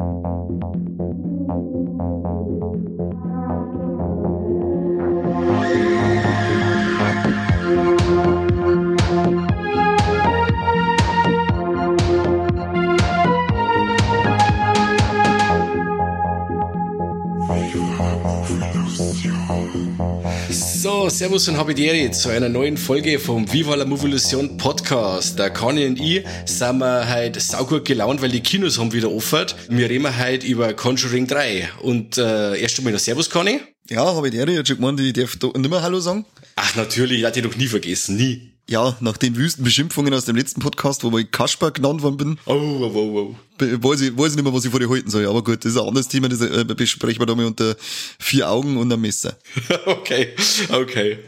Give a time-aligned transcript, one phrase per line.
[0.00, 0.39] So,
[21.20, 25.38] Servus und Habidere zu einer neuen Folge vom Viva la Movolution Podcast.
[25.38, 29.44] Der Conny und ich sind wir heute saugut gelaunt, weil die Kinos haben wieder offen.
[29.68, 31.72] Wir reden heute über Conjuring 3.
[31.82, 33.60] Und äh, erst einmal noch Servus, Conny.
[33.90, 36.24] Ja, Habidere, ich schon gemeint, ich darf da nicht mehr Hallo sagen.
[36.56, 38.49] Ach, natürlich, ich hatte dich noch nie vergessen, nie.
[38.70, 42.38] Ja, nach den wüsten Beschimpfungen aus dem letzten Podcast, wo ich Kasper genannt worden bin,
[42.46, 43.36] Oh, oh, oh, oh.
[43.58, 45.26] weiß ich, weiß ich nicht mehr, was ich vor dir halten soll.
[45.26, 47.74] Aber gut, das ist ein anderes Thema, das äh, besprechen wir da mal unter
[48.20, 49.36] vier Augen und einem Messer.
[49.86, 50.36] okay,
[50.68, 51.18] okay.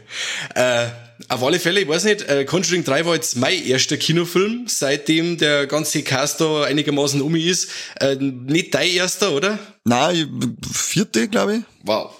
[0.55, 0.87] Äh,
[1.27, 5.37] auf alle Fälle, ich weiß nicht, äh, Conjuring 3 war jetzt mein erster Kinofilm, seitdem
[5.37, 7.69] der ganze Cast da einigermaßen um ist.
[7.99, 9.59] Äh, nicht dein erster, oder?
[9.83, 11.63] Nein, vierte, glaube ich.
[11.83, 12.13] Wow.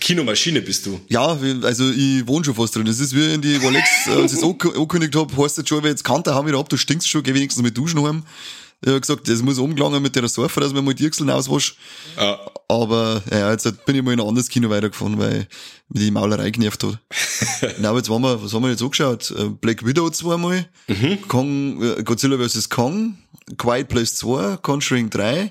[0.00, 1.00] Kinomaschine bist du.
[1.08, 1.26] Ja,
[1.62, 2.84] also ich wohne schon fast drin.
[2.84, 5.82] Das ist wie in die Rolex, als ich es ange- angekündigt habe, heißt jetzt schon,
[5.82, 8.22] weil jetzt Kanter haben wieder ab, du stinkst schon, geh wenigstens mit duschen heim.
[8.84, 11.74] Ich hab gesagt, das muss umgelangen mit der Surfer, dass man mal die Achseln auswasch.
[12.16, 12.38] Ja.
[12.68, 15.48] Aber ja, jetzt bin ich mal in ein anderes Kino weitergefahren, weil
[15.88, 16.98] mich die Maulerei genervt hat.
[17.80, 19.32] Na, aber jetzt waren wir, was haben wir jetzt angeschaut?
[19.32, 20.68] Äh, Black Widow zweimal,
[21.26, 22.68] Kong, äh, Godzilla vs.
[22.68, 23.18] Kong,
[23.56, 25.50] Quiet Place 2, Conjuring 3.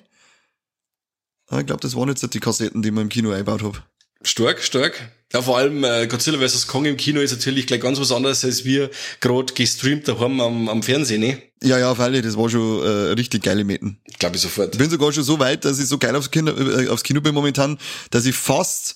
[1.49, 3.79] Ah, Ich glaube, das waren jetzt die Kassetten, die wir im Kino eingebaut habe.
[4.23, 5.11] Stark, stark.
[5.33, 6.67] Ja, vor allem äh, Godzilla vs.
[6.67, 10.69] Kong im Kino ist natürlich gleich ganz was anderes, als wir gerade gestreamt daheim am,
[10.69, 11.41] am Fernsehen, ne?
[11.61, 13.99] Ja, ja, auf alle, das war schon äh, richtig geile Meten.
[14.19, 14.73] Glaube ich sofort.
[14.73, 17.19] Ich bin sogar schon so weit, dass ich so geil aufs Kino, äh, aufs Kino
[17.19, 17.77] bin momentan,
[18.09, 18.95] dass ich fast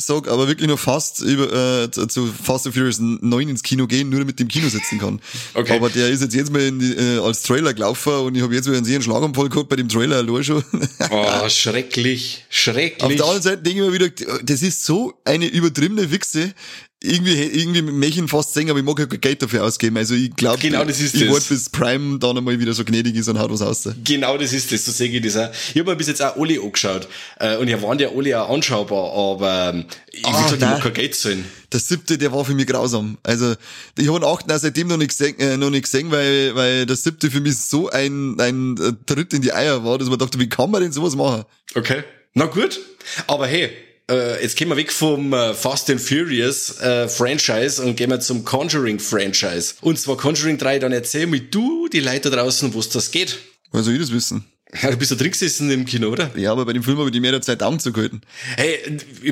[0.00, 4.08] sag, aber wirklich nur fast über, äh, zu- Fast and Furious 9 ins Kino gehen,
[4.10, 5.20] nur damit ich im Kino sitzen kann.
[5.54, 5.74] Okay.
[5.76, 8.54] Aber der ist jetzt jetzt mal in die, äh, als Trailer gelaufen und ich habe
[8.54, 10.64] jetzt wieder einen sehr Schlaganfall gehabt bei dem Trailer allein schon.
[11.10, 13.02] Oh, schrecklich, schrecklich.
[13.02, 16.54] Auf der anderen Seite denke ich mir wieder, das ist so eine übertriebene Wichse.
[17.02, 19.96] Irgendwie, irgendwie möchte ich ihn fast sehen, aber ich mag halt kein Geld dafür ausgeben.
[19.96, 23.16] Also ich glaube, Genau, das ist ich warte bis Prime dann einmal wieder so gnädig
[23.16, 23.88] ist und haut was raus.
[24.04, 25.50] Genau das ist das, so sehe ich das auch.
[25.72, 27.08] Ich habe mir bis jetzt auch alle angeschaut.
[27.38, 30.84] Äh, und ja waren die alle auch anschaubar, aber ähm, ich Ah, will gesagt, ich
[30.84, 31.44] kein Geld zahlen.
[31.72, 33.16] Der siebte, der war für mich grausam.
[33.22, 33.54] Also,
[33.96, 36.84] ich habe den achten auch seitdem noch nicht gesehen, äh, noch nicht gesehen weil, weil
[36.84, 40.18] der siebte für mich so ein, ein äh, Tritt in die Eier war, dass man
[40.18, 41.44] dachte, wie kann man denn sowas machen?
[41.74, 42.02] Okay.
[42.34, 42.78] Na gut.
[43.26, 43.70] Aber hey,
[44.10, 48.20] äh, jetzt gehen wir weg vom äh, Fast and Furious äh, Franchise und gehen wir
[48.20, 49.74] zum Conjuring Franchise.
[49.80, 53.38] Und zwar Conjuring 3, dann erzähl mir du, die Leute da draußen, wo das geht.
[53.70, 54.44] Woher soll ich das wissen?
[54.82, 56.30] Ja, du bist da drin gesessen im Kino, oder?
[56.36, 58.20] Ja, aber bei dem Film habe ich die mehr Zeit Augen zugehalten.
[58.56, 58.78] Hey,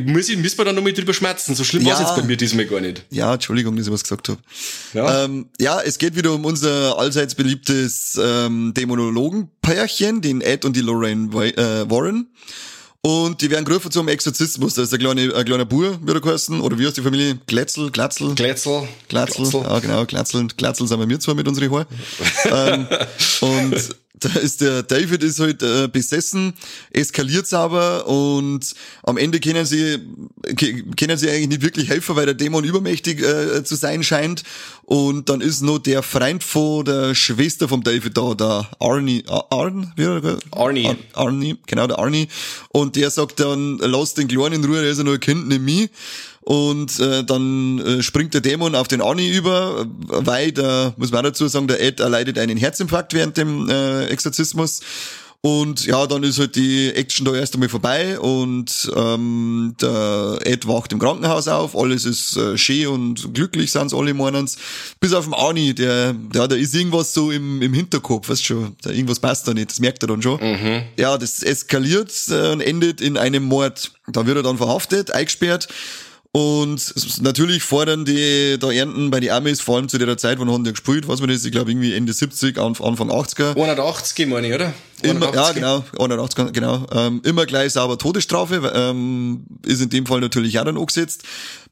[0.05, 1.55] muss ich, müssen wir da nochmal drüber schmerzen.
[1.55, 2.09] So schlimm war war's Ja.
[2.09, 3.05] jetzt bei mir diesmal gar nicht.
[3.11, 4.41] Ja, Entschuldigung, dass ich was gesagt habe.
[4.94, 5.25] Ja.
[5.25, 10.81] Ähm, ja, es geht wieder um unser allseits beliebtes ähm, Dämonologen-Pärchen, den Ed und die
[10.81, 12.27] Lorraine äh, Warren.
[13.09, 14.75] Und die werden gerufen zum Exorzismus.
[14.75, 17.39] Da ist der kleine, ein kleiner Bur, wie er geheißen, oder wie heißt die Familie?
[17.47, 18.35] Glätzel, Glatzel?
[18.35, 18.87] Glätzel.
[19.09, 21.87] Glatzel, ja genau, Glatzel und Glatzel sind wir mir zwar mit unseren Haaren.
[22.45, 22.87] ähm,
[23.41, 26.55] und da ist der David ist halt äh, besessen,
[26.91, 29.99] eskaliert's aber und am Ende können sie
[30.99, 34.43] können sie eigentlich nicht wirklich helfen, weil der Dämon übermächtig äh, zu sein scheint.
[34.84, 39.47] Und dann ist noch der Freund von der Schwester vom David da, der Arnie, Ar-
[39.51, 40.87] Arn, wie er, Arnie.
[40.87, 40.97] Ar-
[41.27, 42.29] Arnie, genau, der Arnie.
[42.71, 45.47] Und der sagt dann, lass den Kleinen in Ruhe, der ist ja nur ein Kind,
[45.49, 45.91] nicht mich.
[46.49, 51.21] Und äh, dann äh, springt der Dämon auf den Arnie über, weil der, muss man
[51.21, 54.81] auch dazu sagen, der Ed erleidet einen Herzinfarkt während dem äh, Exorzismus.
[55.43, 60.67] Und ja, dann ist halt die Action da erst einmal vorbei und ähm, der Ed
[60.67, 64.57] wacht im Krankenhaus auf, alles ist äh, schön und glücklich sind's alle meinen's.
[65.01, 68.75] Bis auf den Arnie, der, ja, da ist irgendwas so im, im Hinterkopf, weißt schon,
[68.81, 70.41] da irgendwas passt da nicht, das merkt er dann schon.
[70.97, 73.93] Ja, das eskaliert äh, und endet in einem Mord.
[74.07, 75.69] Da wird er dann verhaftet, eingesperrt.
[76.38, 80.50] Und natürlich fordern die da Ernten bei den Amis, vor allem zu der Zeit, wann
[80.50, 83.50] haben die gespielt, was man das, ich glaube irgendwie Ende 70, Anf- Anfang 80er.
[83.56, 84.72] 180 meine ich, oder?
[85.03, 85.54] Immer, ja, 180.
[85.54, 86.87] genau, 180, genau.
[86.93, 91.23] Ähm, immer gleich sauber Todesstrafe, ähm, ist in dem Fall natürlich auch dann angesetzt.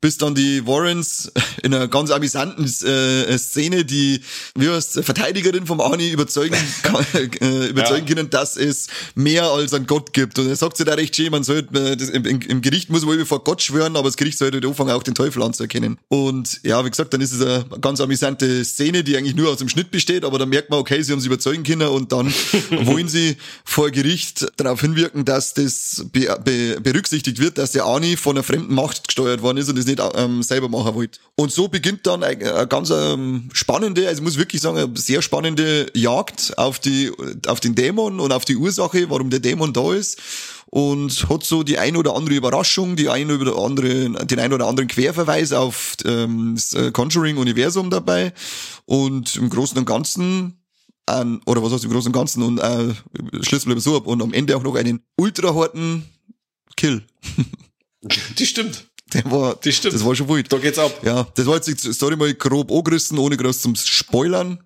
[0.01, 1.33] Bis dann die Warrens
[1.63, 4.21] in einer ganz amüsanten äh, Szene die,
[4.55, 6.55] wie heißt Verteidigerin vom Arnie überzeugen,
[7.41, 8.15] äh, überzeugen Ja.
[8.15, 10.39] können, dass es mehr als ein Gott gibt.
[10.39, 12.91] Und er sagt sich da recht schön, man sollte, äh, das, im, im, im Gericht
[12.91, 15.99] muss man vor Gott schwören, aber das Gericht sollte anfangen, auch den Teufel anzuerkennen.
[16.09, 19.59] Und ja, wie gesagt, dann ist es eine ganz amüsante Szene, die eigentlich nur aus
[19.59, 22.33] dem Schnitt besteht, aber dann merkt man, okay, sie haben sie überzeugen können und dann
[22.71, 28.17] wollen sie vor Gericht darauf hinwirken, dass das be be berücksichtigt wird, dass der Arnie
[28.17, 31.19] von einer fremden Macht gesteuert worden ist und das das nicht ähm, selber machen wollte.
[31.37, 34.97] Und so beginnt dann eine, eine ganz ähm, spannende, also ich muss wirklich sagen, eine
[34.97, 37.13] sehr spannende Jagd auf die,
[37.47, 40.19] auf den Dämon und auf die Ursache, warum der Dämon da ist
[40.67, 44.67] und hat so die ein oder andere Überraschung, die ein oder andere, den ein oder
[44.67, 48.33] anderen Querverweis auf ähm, das äh, Conjuring-Universum dabei
[48.85, 50.61] und im Großen und Ganzen
[51.07, 52.95] an, oder was heißt im Großen und Ganzen und äh,
[53.43, 56.05] schließen so ab und am Ende auch noch einen ultra harten
[56.77, 57.03] Kill.
[58.39, 58.87] Das stimmt.
[59.13, 59.95] Der war, Das stimmt.
[59.95, 60.53] das war schon wild.
[60.53, 60.93] Da geht's ab.
[61.05, 64.61] Ja, das war jetzt die Story mal grob angerissen, ohne groß zum Spoilern.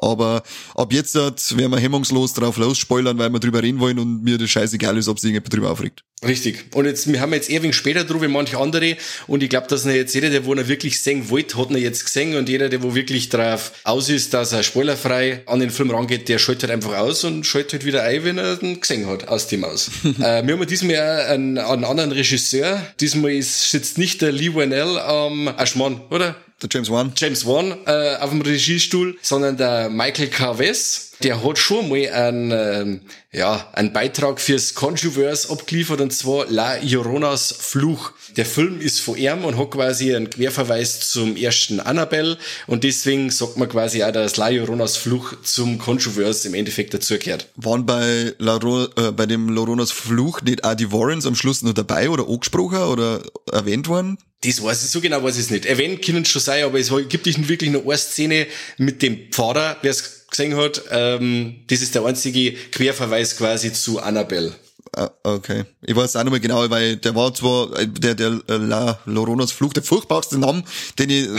[0.00, 0.42] Aber
[0.74, 4.36] ab jetzt halt werden wir hemmungslos drauf losspoilern, weil wir drüber reden wollen und mir
[4.36, 6.04] das scheißegal ist, ob sich irgendjemand drüber aufregt.
[6.24, 6.64] Richtig.
[6.74, 8.96] Und jetzt, wir haben jetzt eher wenig später drüber wie manche andere.
[9.26, 11.76] Und ich glaube, dass er jetzt jeder, der wo er wirklich sehen wollte, hat ihn
[11.76, 12.36] jetzt gesehen.
[12.36, 16.28] Und jeder, der wo wirklich drauf aus ist, dass er spoilerfrei an den Film rangeht,
[16.28, 19.48] der schaltet einfach aus und schaltet halt wieder ein, wenn er den gesehen hat, aus
[19.48, 19.90] dem aus.
[20.04, 22.82] äh, wir haben diesmal einen, einen anderen Regisseur.
[22.98, 26.34] Diesmal ist, sitzt nicht der Lee Whannell am Aschmann, oder?
[26.62, 27.12] Der James Wan.
[27.14, 31.12] James Wan äh, auf dem Regiestuhl, sondern der Michael Carves.
[31.22, 33.00] Der hat schon mal einen, ähm,
[33.30, 38.12] ja, einen Beitrag fürs Conjuverse abgeliefert und zwar La Lloronas Fluch.
[38.36, 43.30] Der Film ist von ihm und hat quasi einen Querverweis zum ersten Annabelle und deswegen
[43.30, 47.48] sagt man quasi auch, dass La Lloronas Fluch zum Conjuverse im Endeffekt dazugehört.
[47.56, 51.62] Waren bei, La Ro äh, bei dem Loronas Fluch nicht auch die Warrens am Schluss
[51.62, 53.22] noch dabei oder angesprochen oder
[53.52, 54.18] erwähnt worden?
[54.46, 55.66] Das weiß ich, so genau weiß ich es nicht.
[55.66, 58.46] Erwähnt können es schon sein, aber es gibt nicht wirklich nur eine Szene
[58.78, 60.82] mit dem Pfarrer, wer es gesehen hat.
[60.90, 64.54] Ähm, das ist der einzige Querverweis quasi zu Annabelle.
[64.94, 65.64] Ah, okay.
[65.82, 69.52] Ich weiß auch nicht mehr genau, weil der war zwar, der, der äh, La Loronas
[69.52, 70.62] Fluch, der furchtbarste Name,
[70.98, 71.38] den ich, äh,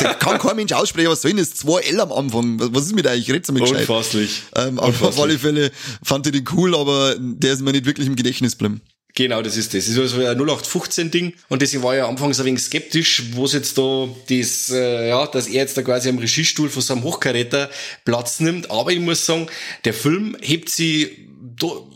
[0.00, 1.54] der kann kein Mensch aussprechen, was soll denn das?
[1.54, 2.58] Zwei L am Anfang.
[2.72, 3.20] Was ist mit euch?
[3.20, 3.80] Ich red's damit gescheit.
[3.80, 4.42] Unfasslich.
[4.56, 5.22] Ähm, aber auf Unfasslich.
[5.22, 5.72] alle Fälle
[6.02, 8.80] fand ich den cool, aber der ist mir nicht wirklich im Gedächtnis geblieben.
[9.16, 9.86] Genau, das ist das.
[9.86, 11.34] Das ist so ein 0815-Ding.
[11.48, 15.24] Und deswegen war ich anfangs ein wenig skeptisch, wo es jetzt da das, äh, ja,
[15.28, 17.70] dass er jetzt da quasi am Regiestuhl von so einem Hochkaräter
[18.04, 18.72] Platz nimmt.
[18.72, 19.46] Aber ich muss sagen,
[19.84, 21.23] der Film hebt sie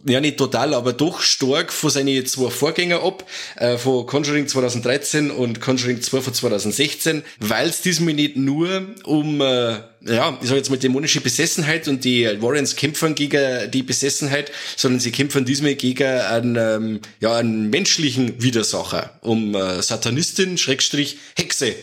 [0.05, 3.25] ja nicht total, aber doch stark von seinen zwei Vorgänger ab,
[3.56, 9.40] äh, von Conjuring 2013 und Conjuring 2 von 2016, weil es diesmal nicht nur um
[9.40, 14.52] äh, ja, ich sag jetzt mal dämonische Besessenheit und die Warrens kämpfen gegen die Besessenheit,
[14.76, 21.19] sondern sie kämpfen diesmal gegen einen, ähm, ja, einen menschlichen Widersacher, um äh, Satanistin, Schrägstrich,
[21.37, 21.75] Hexe.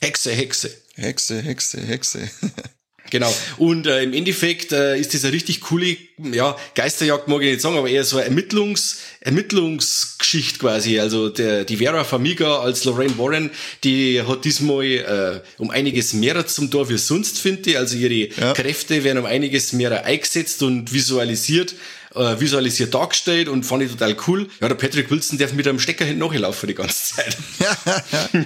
[0.00, 0.70] Hexe, Hexe.
[0.96, 2.30] Hexe, Hexe, Hexe.
[3.12, 3.32] Genau.
[3.58, 5.98] Und äh, im Endeffekt äh, ist das eine richtig coole,
[6.32, 10.98] ja, Geisterjagd mag ich nicht sagen, aber eher so eine Ermittlungs, Ermittlungsgeschichte quasi.
[10.98, 13.50] Also der, die Vera Famiga als Lorraine Warren,
[13.84, 17.76] die hat diesmal äh, um einiges mehr zum Tor wie sonst, finde ich.
[17.76, 18.54] Also ihre Ja.
[18.54, 21.74] Kräfte werden um einiges mehr eingesetzt und visualisiert
[22.14, 24.48] äh, visualisiert dargestellt und fand ich total cool.
[24.60, 27.36] Ja, der Patrick Wilson darf mit einem Stecker hinten nachlaufen die ganze Zeit.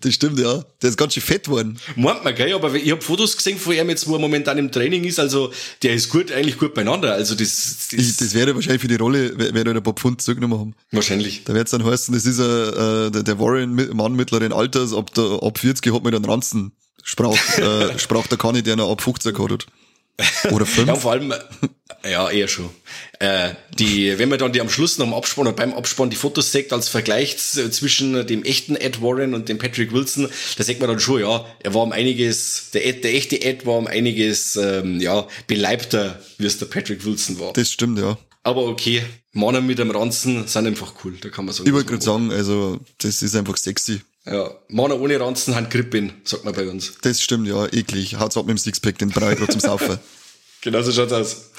[0.00, 0.64] das stimmt, ja.
[0.82, 1.78] Der ist ganz schön fett worden.
[1.96, 2.54] Meint man, gell?
[2.54, 5.18] Aber ich habe Fotos gesehen von ihm jetzt, wo er momentan im Training ist.
[5.18, 5.52] Also
[5.82, 7.12] der ist gut, eigentlich gut beieinander.
[7.14, 10.20] Also das, das, Ich, das wäre wahrscheinlich für die Rolle, wer- werde ein paar Pfund
[10.22, 10.74] zurückgenommen haben.
[10.92, 11.44] wahrscheinlich.
[11.44, 15.58] Da wird's dann heißen, das ist äh, der, Warren, Mann mittleren Alters, ab, der, ab
[15.58, 16.72] 40 hat mit einem Ranzen
[17.02, 19.66] sprach, äh, sprach der Kanni, der noch ab 15 gehabt hat.
[20.50, 20.86] Oder 5.
[20.88, 22.70] Ja, vor allem, äh, ja, eher schon.
[23.18, 26.16] Äh, die, wenn man dann die am Schluss noch im Abspann oder beim Abspann die
[26.16, 30.64] Fotos sieht als Vergleich z- zwischen dem echten Ed Warren und dem Patrick Wilson, da
[30.64, 33.76] sieht man dann schon, ja, er war um einiges, der, Ed, der echte Ed war
[33.78, 37.52] um einiges, ähm, ja, beleibter, wie es der Patrick Wilson war.
[37.54, 38.16] das stimmt, ja.
[38.42, 39.02] Aber okay,
[39.32, 41.66] Männer mit einem Ranzen sind einfach cool, da kann man sagen.
[41.68, 44.00] Ich wollte gerade sagen, also, das ist einfach sexy.
[44.26, 46.94] Ja, Männer ohne Ranzen haben Grippin, sagt man bei uns.
[47.02, 48.16] Das stimmt, ja, eklig.
[48.16, 49.98] Haut's ab mit dem Sixpack, den brauche ich gerade zum Saufen.
[50.62, 51.50] Genau so schaut's aus.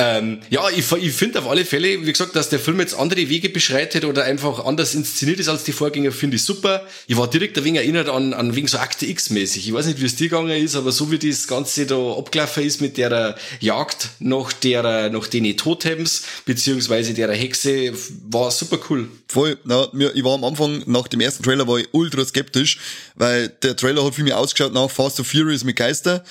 [0.00, 3.28] Ähm, ja, ich, ich finde auf alle Fälle, wie gesagt, dass der Film jetzt andere
[3.28, 6.86] Wege beschreitet oder einfach anders inszeniert ist als die Vorgänger, finde ich super.
[7.08, 9.66] Ich war direkt ein wenig erinnert an, an wegen so Akte X-mäßig.
[9.66, 12.62] Ich weiß nicht, wie es dir gegangen ist, aber so wie das Ganze da abgelaufen
[12.62, 17.92] ist mit der Jagd nach der, nach den Totems, beziehungsweise der Hexe,
[18.30, 19.08] war super cool.
[19.26, 22.78] Voll, na, mir, ich war am Anfang, nach dem ersten Trailer war ich ultra skeptisch,
[23.16, 26.22] weil der Trailer hat für mich ausgeschaut nach Fast and Furious mit Geister.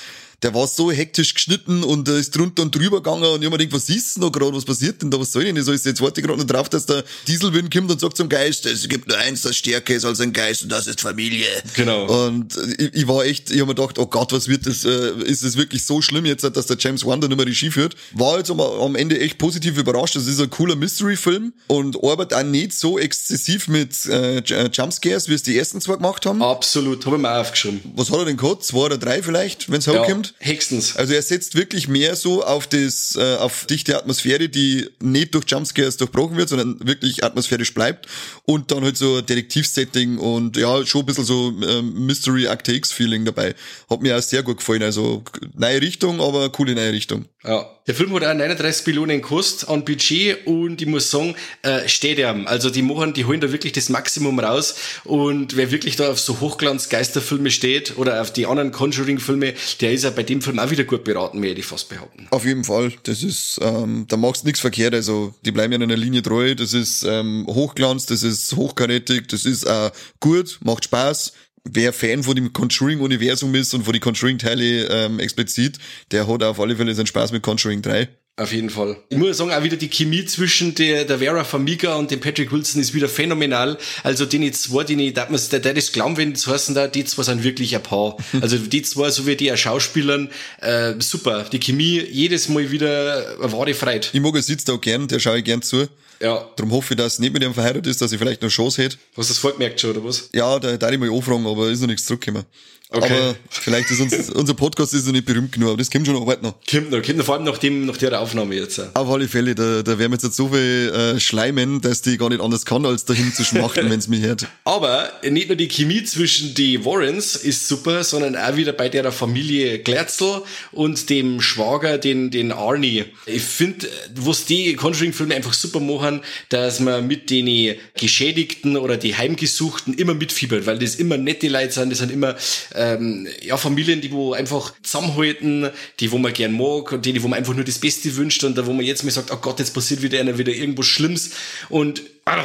[0.44, 3.51] Der war so hektisch geschnitten und äh, ist drunter und drüber gegangen und ich hab
[3.51, 5.67] mir gedacht, was ist denn da gerade, was passiert denn da, was soll denn das
[5.67, 5.84] alles?
[5.84, 8.88] Jetzt warte ich gerade noch drauf, dass der Dieselwind kommt und sagt zum Geist, es
[8.88, 11.48] gibt nur eins, das stärker ist als ein Geist und das ist Familie.
[11.75, 12.27] Genau.
[12.27, 15.10] Und ich, ich war echt, ich hab mir gedacht, oh Gott, was wird das, äh,
[15.24, 17.96] ist es wirklich so schlimm jetzt, dass der James Wan da nicht mehr Regie führt?
[18.13, 22.38] War jetzt am, am Ende echt positiv überrascht, das ist ein cooler Mystery-Film und arbeitet
[22.38, 26.44] auch nicht so exzessiv mit äh, Jumpscares, wie es die ersten zwei gemacht haben.
[26.44, 27.82] Absolut, habe ich mir aufgeschrieben.
[27.96, 28.63] Was hat er denn gehabt?
[28.63, 30.26] Zwei oder drei vielleicht, wenn's Ja, hochkommt?
[30.27, 30.57] Anscheinend.
[30.57, 30.96] Hexens.
[30.96, 35.46] Also er setzt wirklich mehr so auf das, äh, auf dichte Atmosphäre, die nicht durch
[35.48, 38.07] Jumpscares durchbrochen wird, sondern wirklich atmosphärisch bleibt.
[38.43, 43.25] Und dann halt so Detektivsetting und ja, schon ein bisschen so ähm, Mystery Act X-Feeling
[43.25, 43.55] dabei.
[43.89, 44.84] Hat mir auch sehr gut gefallen.
[44.84, 45.24] Also
[45.55, 47.25] neue Richtung, aber coole neue Richtung.
[47.43, 47.69] Ja.
[47.88, 52.19] Der Film hat auch 39 Millionen gekostet an Budget und ich muss sagen, äh, steht
[52.19, 52.46] ihm.
[52.46, 56.19] Also die machen, die holen da wirklich das Maximum raus und wer wirklich da auf
[56.19, 60.72] so Hochglanz-Geisterfilme steht oder auf die anderen Conjuring-Filme, der ist ja bei dem Film auch
[60.72, 62.26] wieder gut beraten, werde ich fast behaupten.
[62.32, 62.92] Auf jeden Fall.
[63.04, 64.96] Das ist, ähm, da machst du nichts verkehrt.
[64.96, 66.56] Also die bleiben ja in einer Linie treu.
[66.56, 71.34] Das ist ähm, Hochglanz, das ist hochkarätig, das ist äh, gut, macht Spaß
[71.70, 75.78] wer Fan von dem Conjuring-Universum ist und von die Conjuring-Teile ähm, explizit,
[76.12, 78.08] der hat auf alle Fälle seinen Spaß mit Conjuring 3.
[78.39, 78.98] Auf jeden Fall.
[79.10, 82.51] Ich muss sagen, auch wieder die Chemie zwischen der, der Vera Famiga und dem Patrick
[82.51, 83.79] Wilson ist wieder phänomenal.
[84.03, 87.24] Also die zwei, die nicht, der, der das glauben, wenn das heißen da, die zwei
[87.24, 88.15] sind wirklich ein Paar.
[88.41, 90.29] Also die zwei, so wie die auch Schauspielern,
[90.62, 91.46] äh, super.
[91.51, 94.08] Die Chemie jedes Mal wieder eine wahre Freude.
[94.13, 95.88] Ich mag es jetzt auch gern, der schaue ich gern zu.
[96.22, 96.48] Ja.
[96.56, 98.84] Darum hoffe ich, dass es nicht mit ihm verheiratet ist, dass ich vielleicht noch Chance
[98.84, 98.98] hätte.
[99.15, 100.29] Hast du das vorgemerkt schon, oder was?
[100.34, 102.46] Ja, da darf ich mal anfragen, aber ist noch nichts zurückgekommen.
[102.89, 103.17] Okay.
[103.17, 106.15] Aber vielleicht ist uns, unser Podcast ist noch nicht berühmt genug, aber das kommt schon
[106.15, 106.56] noch bald noch.
[106.72, 108.79] Kommt noch, kommt noch, vor allem nach dem, nach der Aufnahme jetzt.
[108.94, 112.29] Auf alle Fälle, da, da werden wir jetzt so viel äh, schleimen, dass die gar
[112.29, 114.48] nicht anders kann, als dahin zu schmachten, wenn es mich hört.
[114.63, 119.12] Aber nicht nur die Chemie zwischen die Warrens ist super, sondern auch wieder bei der
[119.12, 123.03] Familie Glatzel und dem Schwager, den, den Arnie.
[123.25, 129.13] Ich finde, was die Conjuring-Filme einfach super machen, dass man mit den Geschädigten oder die
[129.13, 132.38] Heimgesuchten immer mitfiebert, weil das immer nette Leute sind, das sind immer
[132.77, 135.69] ähm, ja, Familien, die wo einfach zusammenhalten,
[136.00, 138.43] die wo man gern mag und die, die wo man einfach nur das Beste wünscht
[138.43, 140.86] und da wo man jetzt mal sagt, oh Gott, jetzt passiert wieder einer wieder irgendwas
[140.86, 141.31] Schlimmes
[141.69, 142.43] und ah,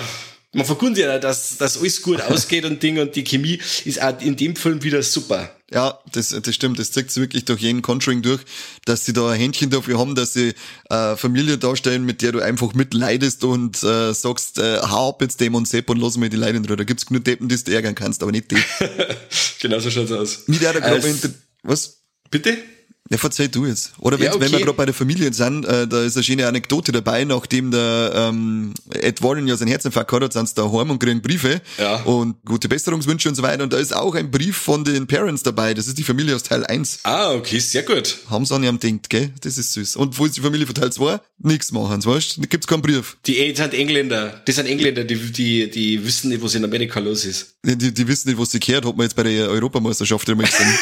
[0.52, 4.21] man verkundet ja, dass, dass alles gut ausgeht und Ding und die Chemie ist auch
[4.21, 5.50] in dem Film wieder super.
[5.73, 6.78] Ja, das, das stimmt.
[6.78, 8.42] Das zeigt sich wirklich durch jeden Conjuring durch,
[8.85, 10.52] dass sie da ein Händchen dafür haben, dass sie
[10.90, 15.40] äh, Familie darstellen, mit der du einfach mitleidest und äh, sagst, äh, hau ab jetzt
[15.40, 16.76] dem und Sepp und lass mir die Leiden drüber.
[16.76, 18.62] Da gibt's nur Deppen, die du ärgern kannst, aber nicht die.
[19.61, 20.42] genau so schaut's aus.
[20.47, 21.06] Mit der Als,
[21.62, 22.02] Was?
[22.30, 22.59] Bitte?
[23.11, 23.92] Ja, verzeih du jetzt.
[23.99, 24.44] Oder wenn, ja, okay.
[24.44, 27.71] wenn wir gerade bei der Familie sind, äh, da ist eine schöne Anekdote dabei, nachdem
[27.71, 31.97] der ähm, Ed Warren ja seinen Herzinfarkt hat, sind sie daheim und kriegen Briefe ja.
[32.04, 33.64] und gute Besserungswünsche und so weiter.
[33.64, 35.75] Und da ist auch ein Brief von den Parents dabei.
[35.75, 37.00] Das ist die Familie aus Teil 1.
[37.02, 38.18] Ah, okay, sehr gut.
[38.30, 39.30] Haben sie an ihrem denkt, gell?
[39.42, 39.97] Das ist süß.
[39.97, 41.21] Und wo ist die Familie von Teil 2?
[41.40, 42.42] Nichts machen, weißt du?
[42.42, 43.18] Gibt's keinen Brief.
[43.26, 44.42] Die sind Engländer.
[44.47, 47.56] Die sind Engländer, die, die, die wissen nicht, was in Amerika los ist.
[47.64, 50.42] Die, die, die wissen nicht, was sie kehrt, hat man jetzt bei der Europameisterschaft immer
[50.44, 50.78] gesehen.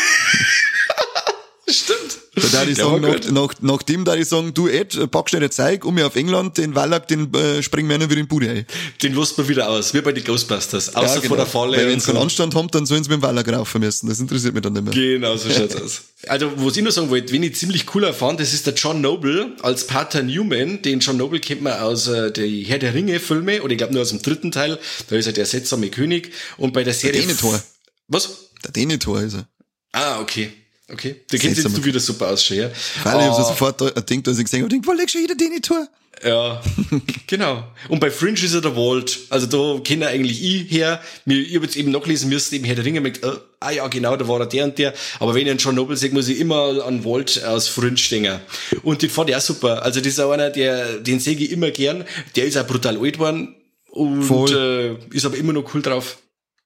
[2.40, 5.84] Da darf ich sagen, nach, nach, nachdem da ich sagen, du Ed, pack schnell Zeug
[5.84, 8.66] um mich auf England, den Wallach, den äh, springen wir wieder in den Bude ein.
[9.02, 10.94] Den lässt man wieder aus, wie bei den Ghostbusters.
[10.94, 11.28] Außer ja, genau.
[11.28, 11.76] vor der Falle.
[11.76, 12.12] Weil wenn sie so.
[12.12, 14.08] keinen Anstand haben, dann sollen sie mit dem Wallach raufen müssen.
[14.08, 14.92] Das interessiert mich dann nicht mehr.
[14.92, 16.02] Genau, so schaut's aus.
[16.26, 19.00] Also, was ich nur sagen wollte, wen ich ziemlich cool erfahren, das ist der John
[19.00, 20.82] Noble als Pater Newman.
[20.82, 23.92] Den John Noble kennt man aus äh, der Herr der Ringe Filme, oder ich glaube
[23.92, 24.78] nur aus dem dritten Teil.
[25.08, 26.32] Da ist er der seltsame König.
[26.56, 27.12] Und bei der Serie...
[27.12, 27.62] Der Denethor.
[28.08, 28.50] Was?
[28.64, 29.48] Der Denethor ist er.
[29.92, 30.52] Ah, okay.
[30.92, 31.16] Okay.
[31.30, 32.70] Der kennt jetzt du wieder super aus, schon, ja.
[33.04, 33.30] Weil oh.
[33.30, 35.88] ich so sofort denkt, als ich gesehen habe, wo legst du wieder den Tour?
[36.22, 36.60] Ja,
[37.26, 37.64] genau.
[37.88, 39.18] Und bei Fringe ist er der Walt.
[39.30, 41.00] Also da kenne eigentlich ich her.
[41.24, 44.16] Ich habe jetzt eben nachlesen müssen, eben Herr der Ringe, mit, äh, ah ja, genau,
[44.16, 44.92] da war er der und der.
[45.18, 48.40] Aber wenn ich einen John Noble sehe, muss ich immer an Walt aus Fringe denken.
[48.82, 49.82] Und den fand ich auch super.
[49.82, 52.04] Also das ist auch einer, der, den sehe ich immer gern.
[52.36, 53.56] Der ist auch brutal alt geworden.
[53.90, 56.18] Und äh, ist aber immer noch cool drauf.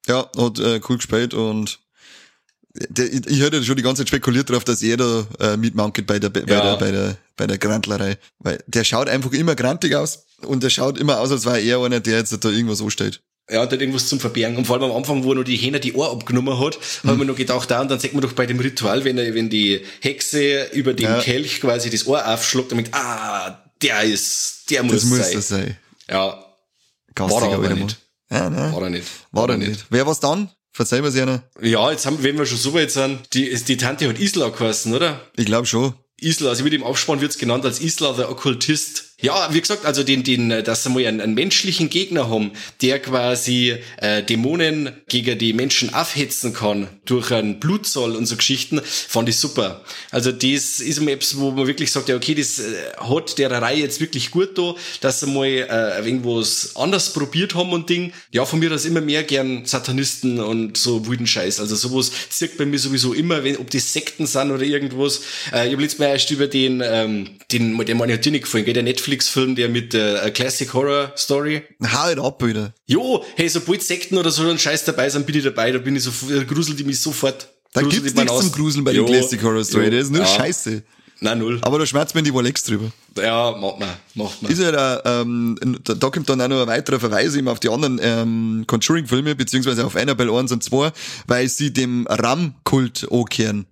[0.06, 1.78] Ja, hat äh, cool gespielt und
[2.74, 6.30] ich hatte schon die ganze Zeit spekuliert darauf, dass er da äh, mitmankelt bei der,
[6.30, 6.44] bei, ja.
[6.44, 8.18] der, bei der, bei der Grantlerei.
[8.40, 11.78] Weil der schaut einfach immer grantig aus und der schaut immer aus, als wäre er
[11.84, 13.22] einer, der jetzt da irgendwas anstellt.
[13.48, 14.56] Ja, und hat irgendwas zum Verbergen.
[14.56, 17.10] Und vor allem am Anfang, wo er noch die Hähner die Ohr abgenommen hat, hm.
[17.10, 19.34] haben wir noch gedacht, da, und dann sagt man doch bei dem Ritual, wenn, er,
[19.34, 21.20] wenn die Hexe über den ja.
[21.20, 25.18] Kelch quasi das Ohr aufschluckt, damit, ah, der ist, der muss das sein.
[25.18, 25.76] Das muss das sein.
[26.10, 26.44] Ja.
[27.14, 27.98] Gastiger war er aber nicht.
[28.30, 28.72] Ja, ne?
[28.72, 29.06] War er nicht.
[29.30, 29.68] War, war er nicht.
[29.68, 29.86] nicht.
[29.90, 30.50] Wer war's dann?
[30.74, 31.44] Verzeih mir's einer.
[31.62, 34.92] Ja, jetzt haben, wenn wir schon so weit sind, die, die Tante hat Isla geheißen,
[34.92, 35.20] oder?
[35.36, 35.94] Ich glaube schon.
[36.20, 39.13] Isla, also mit dem Aufspann wird's genannt als Isla der Okkultist.
[39.24, 42.50] Ja, wie gesagt, also den, den, dass sie mal einen, einen menschlichen Gegner haben,
[42.82, 48.82] der quasi äh, Dämonen gegen die Menschen aufhetzen kann durch einen Blutzoll und so Geschichten,
[48.84, 49.82] fand ich super.
[50.10, 53.50] Also das ist mir etwas, wo man wirklich sagt, ja okay, das äh, hat der
[53.50, 58.12] Reihe jetzt wirklich gut da, dass sie mal äh, irgendwas anders probiert haben und Ding.
[58.30, 61.60] Ja, von mir das immer mehr gern Satanisten und so wilden Scheiß.
[61.60, 65.22] Also sowas zirkt bei mir sowieso immer, wenn ob die Sekten sind oder irgendwas.
[65.50, 68.66] Äh, ich habe letztes Mal erst über den, ähm, den, meine hat dir nicht gefallen,
[68.66, 71.62] gell, der Netflix Netflix-Film, der mit der äh, Classic Horror Story.
[71.92, 72.72] Hau ab wieder.
[72.86, 75.96] Jo, hey, sobald Sekten oder so ein Scheiß dabei sind, bin ich dabei, da bin
[75.96, 76.10] ich so,
[76.46, 77.48] gruselt ich mich sofort.
[77.72, 78.52] Da gibt's nichts zum aus.
[78.52, 79.84] Gruseln bei den Jo, Classic Horror Story.
[79.86, 80.26] jo, Das ist nur ja.
[80.26, 80.82] Scheiße.
[81.20, 81.58] Nein, null.
[81.62, 82.90] Aber da schmerzt mir die Wolex drüber.
[83.16, 84.50] Ja, macht man, macht man.
[84.52, 87.60] Ist ja da, ähm, da, da kommt dann auch noch ein weiterer Verweis eben auf
[87.60, 90.92] die anderen ähm, Conjuring-Filme, beziehungsweise auf Annabelle 1 und 2,
[91.26, 93.66] weil sie dem Ram-Kult ankehren.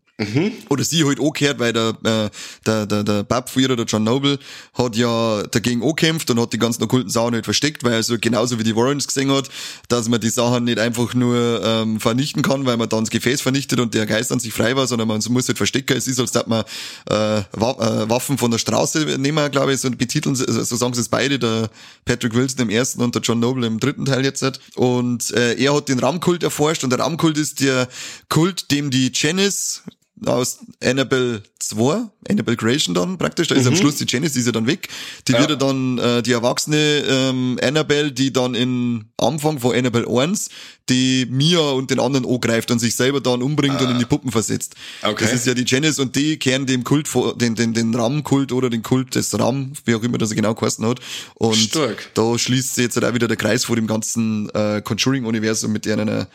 [0.69, 2.31] Oder sie halt angehört, weil der, äh,
[2.67, 4.39] der, der, der Babführer, der John Noble,
[4.75, 8.17] hat ja dagegen angekämpft und hat die ganzen okkulten Sachen halt versteckt, weil er so
[8.21, 9.49] genauso wie die Warrens gesehen hat,
[9.89, 13.41] dass man die Sachen nicht einfach nur ähm, vernichten kann, weil man dann das Gefäß
[13.41, 15.97] vernichtet und der Geist an sich frei war, sondern man muss halt verstecken.
[15.97, 16.63] Es ist, als dass man
[17.11, 21.01] äh, äh, Waffen von der Straße nehmen, glaube ich, so betiteln, sie- so sagen sie
[21.01, 21.71] es beide, der
[22.05, 24.43] Patrick Wilson im ersten und der John Noble im dritten Teil jetzt.
[24.43, 24.61] halt.
[24.77, 27.89] Und äh, er hat den Ramkult erforscht und der Ramkult ist der
[28.29, 29.83] Kult, dem die Janice
[30.27, 34.47] aus Annabelle 2, Annabelle Creation dann praktisch, da ist am Schluss die Janice, die ist
[34.47, 34.89] ja dann weg.
[35.29, 35.39] Die Ja.
[35.41, 36.77] wird ja dann äh, die erwachsene
[37.09, 40.51] ähm, Annabelle, die dann in Anfang von Annabelle 1
[40.89, 44.33] die Mia und den anderen angreift und sich selber dann umbringt und in die Puppen
[44.33, 44.75] versetzt.
[45.03, 45.25] Okay.
[45.25, 48.51] Das ist ja die Janice und die kehren dem Kult, vor- den, den, den Ram-Kult
[48.53, 50.99] oder den Kult des Ram, wie auch immer das er genau geheißen hat.
[51.35, 52.11] Und Stark.
[52.15, 55.87] da schließt sich jetzt halt auch wieder der Kreis vor dem ganzen äh, Conjuring-Universum mit
[55.87, 56.27] einer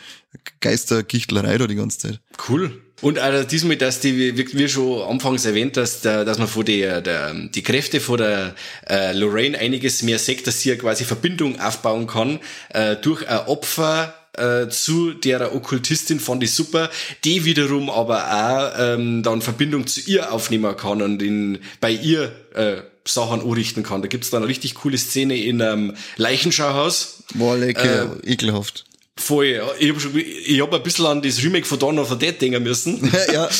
[0.61, 2.21] Geistergichtlerei da die ganze Zeit.
[2.47, 2.81] Cool.
[3.01, 6.65] Und auch diesmal, dass die, wie, wie schon anfangs erwähnt, dass, der, dass man von
[6.65, 8.55] der, der, die Kräfte von der
[8.89, 12.39] äh, Lorraine einiges mehr sieht, dass sie ja quasi Verbindung aufbauen kann
[12.69, 16.89] äh, durch ein Opfer äh, zu der Okkultistin fand ich super,
[17.23, 22.31] die wiederum aber auch ähm, dann Verbindung zu ihr aufnehmen kann und in, bei ihr
[22.53, 24.01] äh, Sachen anrichten kann.
[24.01, 27.23] Da gibt's dann eine richtig coole Szene in einem Leichenschauhaus.
[27.35, 28.85] War lecker, ekelhaft.
[29.17, 29.61] Voll.
[29.79, 33.11] Ich habe hab ein bisschen an das Remake von Dawn of the Dead denken müssen.
[33.33, 33.49] ja,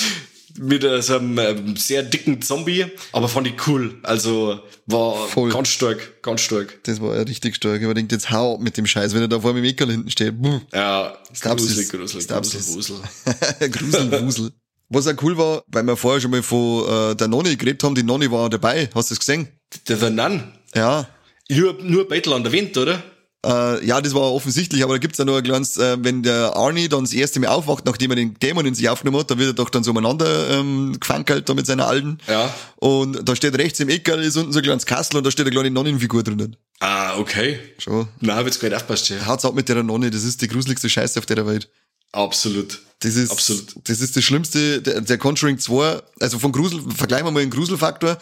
[0.58, 3.96] mit äh, so einem ähm, sehr dicken Zombie, aber fand ich cool.
[4.04, 5.52] Also war Voll.
[5.52, 6.80] ganz stark, ganz stark.
[6.84, 7.82] das war ja richtig stark.
[7.82, 10.10] Ich denkt jetzt hau mit dem Scheiß, wenn er da vor mir im Ekerl hinten
[10.10, 10.42] steht.
[10.42, 10.60] Buh.
[10.74, 13.72] Ja, gruselig, gruselig, gruselig, gruselig.
[13.72, 14.52] Gruselwusel.
[14.90, 17.94] Was auch cool war, weil wir vorher schon mal von äh, der Nonny geredet haben,
[17.94, 18.90] die Nonny war dabei.
[18.96, 19.50] Hast du das gesehen?
[19.88, 20.44] Der The Nun.
[20.74, 21.08] Ja.
[21.50, 23.04] Nur, nur Battle an der Wind, oder?
[23.48, 26.56] Äh, ja, das war offensichtlich, aber da gibt's ja noch ein kleines, äh, wenn der
[26.56, 29.38] Arnie dann das erste Mal aufwacht, nachdem er den Dämon in sich aufgenommen hat, da
[29.38, 32.18] wird er doch dann so umeinander ähm, gefankelt da mit seiner Alten.
[32.28, 32.54] Ja.
[32.76, 35.46] Und da steht rechts im Eckerl ist unten so ein kleines Kastel und da steht
[35.46, 36.58] eine kleine Nonnenfigur drinnen.
[36.80, 37.60] Ah, okay.
[37.78, 38.08] Schon.
[38.20, 39.26] Na, hab jetzt nicht aufpasst, ja.
[39.26, 41.70] Haut's ab mit der Nonne, das ist die gruseligste Scheiße auf der Welt.
[42.12, 42.82] Absolut.
[43.00, 43.76] Das ist, Absolut.
[43.84, 47.52] das ist das Schlimmste, der, der Conjuring 2, also von Grusel, vergleichen wir mal den
[47.52, 48.18] Gruselfaktor.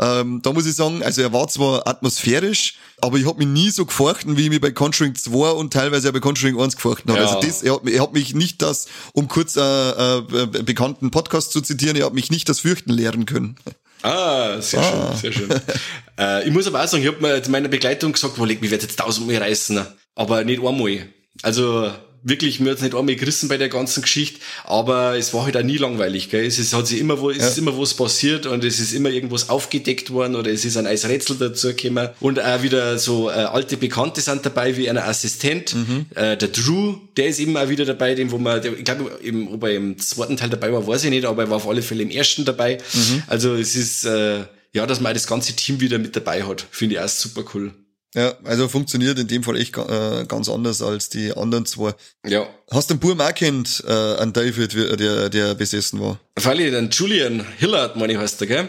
[0.00, 3.70] Ähm, da muss ich sagen, also er war zwar atmosphärisch, aber ich hab mich nie
[3.70, 7.12] so gefurchten, wie ich mich bei Conjuring 2 und teilweise auch bei Conjuring 1 gefurchten
[7.12, 7.22] habe.
[7.22, 7.28] Ja.
[7.28, 10.22] Also das, er hat, er hat mich nicht das, um kurz äh, äh,
[10.64, 13.56] bekannten Podcast zu zitieren, er hat mich nicht das Fürchten lehren können.
[14.02, 15.60] Ah, sehr schön, sehr schön.
[16.18, 18.60] äh, ich muss aber auch sagen, ich hab mir zu meiner Begleitung gesagt, wo leg
[18.60, 21.06] mich wird jetzt tausendmal reißen, aber nicht einmal.
[21.42, 25.56] Also wirklich, mir hat's nicht einmal gerissen bei der ganzen Geschichte, aber es war halt
[25.56, 26.44] auch nie langweilig, gell?
[26.44, 29.10] Es ist, hat sich immer wo, es ist immer was passiert und es ist immer
[29.10, 33.32] irgendwas aufgedeckt worden oder es ist ein neues Rätsel dazugekommen und auch wieder so äh,
[33.32, 35.74] alte Bekannte sind dabei, wie ein Assistent,
[36.14, 39.10] äh, der Drew, der ist eben auch wieder dabei, dem wo man, der, ich glaube,
[39.52, 41.82] ob er im zweiten Teil dabei war, weiß ich nicht, aber er war auf alle
[41.82, 42.78] Fälle im ersten dabei.
[43.26, 46.66] Also es ist, äh, ja, dass man auch das ganze Team wieder mit dabei hat,
[46.70, 47.72] finde ich auch super cool.
[48.16, 51.94] Ja, also funktioniert in dem Fall echt äh, ganz anders als die anderen zwei.
[52.26, 56.18] Ja, Hast du den Burm auch kennt, äh, an David, der, der besessen war?
[56.38, 58.68] Freilich, den Julian Hillard, meine ich, heißt der, gell?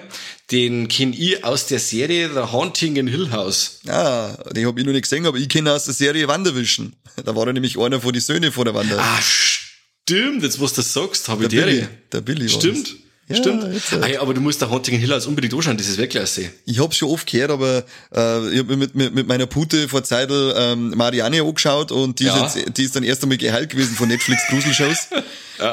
[0.51, 3.79] Den kenn ich aus der Serie The Haunting in Hill House.
[3.87, 6.95] Ah, den hab ich noch nicht gesehen, aber ich kenne aus der Serie Wanderwischen.
[7.25, 8.99] Da war er nämlich einer von die Söhne von der Wander.
[8.99, 11.65] Ah, stimmt, jetzt was du sagst, habe ich der.
[11.65, 12.89] Billy, der Billy war Stimmt.
[12.89, 12.95] das.
[13.29, 13.65] Ja, Stimmt.
[14.01, 16.49] Ah, ja, aber du musst der Haunting in Hill House unbedingt anschauen, das ist Weltklasse.
[16.65, 17.83] Ich hab's schon oft gehört, aber
[18.15, 22.19] äh, ich hab mir mit, mit, mit meiner Pute vor Zeitl ähm, Marianne angeschaut und
[22.19, 22.45] die, Ja.
[22.45, 25.07] ist jetzt, die ist dann erst einmal geheilt gewesen von Netflix Gruselshows.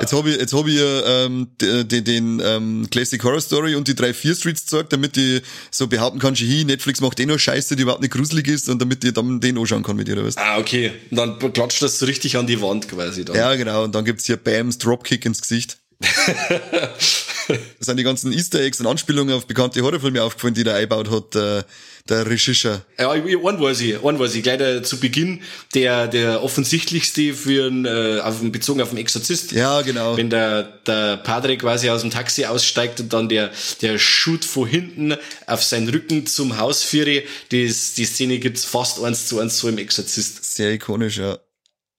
[0.01, 3.87] Jetzt habe ich, jetzt hab ich ähm, d- d- den ähm, Classic Horror Story und
[3.87, 7.39] die drei Vier Streets gezeigt, damit die so behaupten kann, hi, Netflix macht eh nur
[7.39, 10.15] Scheiße, die überhaupt nicht gruselig ist und damit die dann den anschauen kann mit ihr,
[10.15, 10.39] oder was?
[10.39, 10.91] Ah, okay.
[11.11, 13.37] Und dann klatscht das so richtig an die Wand quasi dann.
[13.37, 13.85] Ja, genau.
[13.85, 15.77] Und dann gibt's hier Bams Dropkick ins Gesicht.
[17.79, 21.11] Das sind die ganzen Easter Eggs und Anspielungen auf bekannte Horrorfilme aufgefallen, die der eingebaut
[21.11, 21.65] hat, der,
[22.09, 22.83] der Regisseur.
[22.99, 25.43] Ja, einen weiß ich, einen weiß ich, gleich der, zu Beginn,
[25.75, 29.53] der, der offensichtlichste für einen, äh, auf, bezogen auf den Exorzist.
[29.53, 30.17] Ja, genau.
[30.17, 33.51] Wenn der, der Padre quasi aus dem Taxi aussteigt und dann der,
[33.83, 39.03] der Shoot von hinten auf seinen Rücken zum Haus führe, das, die Szene gibt's fast
[39.03, 40.45] eins zu eins so im Exorzist.
[40.55, 41.39] Sehr ikonisch, ja.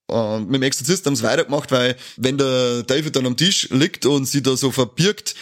[0.07, 4.05] Und mit dem Exorzist haben sie weitergemacht, weil wenn der David dann am Tisch liegt
[4.05, 5.35] und sie da so verbirgt,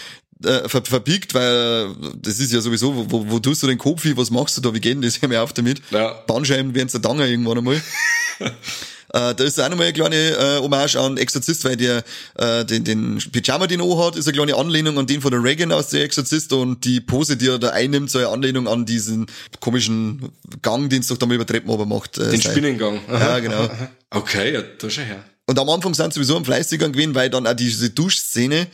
[0.44, 4.04] äh, ver, verbiegt, weil das ist ja sowieso, wo, wo, wo tust du den Kopf
[4.04, 5.82] hin, was machst du da, wie geht denn das, hör mir auf damit.
[5.92, 6.14] Ja.
[6.28, 7.82] Bandscheiben werden zerdangen irgendwann einmal.
[9.14, 12.04] Äh, da ist auch nochmal eine kleine äh, Hommage an Exorzist, weil der
[12.36, 15.44] äh, den, den Pyjama, den er hat, ist eine kleine Anlehnung an den von der
[15.44, 18.88] Reagan aus der Exorzist und die Pose, die er da einnimmt, so eine Anlehnung an
[18.88, 19.28] diesen
[19.60, 20.32] komischen
[20.64, 22.18] Gang, den es doch da mal über Treppen aber macht.
[22.18, 22.52] Äh, den sein.
[22.52, 23.02] Spinnengang.
[23.08, 23.70] Ja, genau.
[24.10, 25.24] Okay, ja, da schon her.
[25.46, 28.66] Und am Anfang sind sie sowieso am fleißiger gewesen, weil dann auch diese Duschszene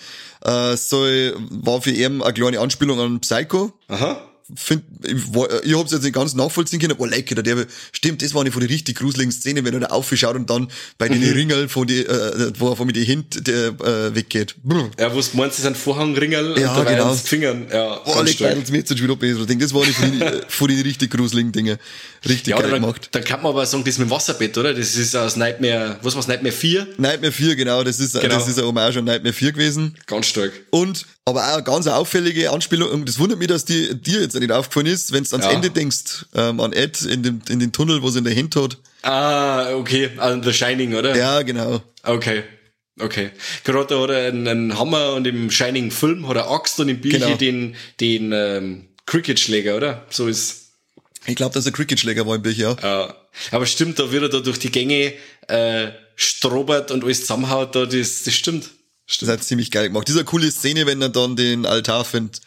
[0.45, 3.73] äh, soll, war für ihn eine kleine Anspielung an Psycho.
[3.89, 8.41] Aha find, ich, hab's jetzt nicht ganz nachvollziehen können, aber lecker, der, stimmt, das war
[8.41, 11.33] eine von den richtig gruseligen Szenen, wenn er da aufschaut und dann bei den mhm.
[11.33, 14.55] Ringeln von die, äh, wo er von mir die Hint der, äh, weggeht.
[14.97, 17.13] Ja, wo du meinst, das sind Vorhangringel ja, und genau.
[17.13, 17.67] Fingern.
[17.71, 19.45] Ja, oh, leck, mir jetzt schon wieder besser.
[19.45, 21.79] Das war eine von den, äh, von den richtig gruseligen Dinge.
[22.27, 23.09] Richtig ja, geil dann, gemacht.
[23.11, 24.73] Dann kann man aber sagen, das mit dem Wasserbett, oder?
[24.73, 26.87] Das ist aus Nightmare, was war's, Nightmare 4?
[26.97, 28.35] Nightmare 4, genau, das ist, genau.
[28.35, 29.95] das ist ein Hommage an Nightmare 4 gewesen.
[30.05, 30.51] Ganz stark.
[30.71, 34.37] Und aber auch eine ganz auffällige Anspielung, und das wundert mich, dass die, dir jetzt
[34.37, 35.51] nicht aufgefallen ist, wenn du ans ja.
[35.51, 38.55] Ende denkst, ähm, an Ed in dem, in den Tunnel, wo sie in der Hand
[38.55, 38.77] hat.
[39.01, 41.15] Ah, okay, an The Shining, oder?
[41.15, 41.81] Ja, genau.
[42.03, 42.43] Okay.
[42.99, 43.31] Okay.
[43.63, 46.89] Gerade da hat er einen, einen Hammer und im Shining Film hat er Axt und
[46.89, 47.37] im Bücher genau.
[47.37, 50.05] den, den ähm, Cricket-Schläger, oder?
[50.09, 50.73] So ist.
[51.25, 53.05] Ich glaube, dass er Cricket-Schläger war im Bücher, ja.
[53.07, 53.15] ja.
[53.51, 55.13] Aber stimmt, da wird er da durch die Gänge
[55.47, 58.69] äh, strobert und alles zusammenhaut, da, das, das stimmt.
[59.19, 60.07] Das hat ziemlich geil gemacht.
[60.07, 62.41] Diese coole Szene, wenn er dann den Altar findet.